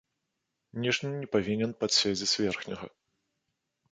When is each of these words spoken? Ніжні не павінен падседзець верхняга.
Ніжні 0.85 1.09
не 1.19 1.27
павінен 1.35 1.75
падседзець 1.83 2.31
верхняга. 2.45 2.87